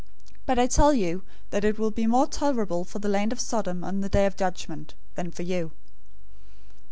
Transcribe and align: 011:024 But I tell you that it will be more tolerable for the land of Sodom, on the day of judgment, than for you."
011:024 0.31 0.37
But 0.47 0.57
I 0.57 0.65
tell 0.65 0.93
you 0.95 1.21
that 1.51 1.63
it 1.63 1.77
will 1.77 1.91
be 1.91 2.07
more 2.07 2.25
tolerable 2.25 2.83
for 2.83 2.97
the 2.97 3.07
land 3.07 3.31
of 3.31 3.39
Sodom, 3.39 3.83
on 3.83 4.01
the 4.01 4.09
day 4.09 4.25
of 4.25 4.35
judgment, 4.35 4.95
than 5.13 5.29
for 5.29 5.43
you." 5.43 5.73